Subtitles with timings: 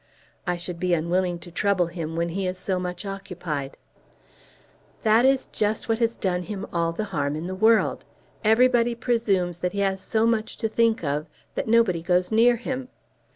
[0.47, 3.77] "I should be unwilling to trouble him when he is so much occupied."
[5.03, 8.03] "That is just what has done him all the harm in the world.
[8.43, 12.89] Everybody presumes that he has so much to think of that nobody goes near him.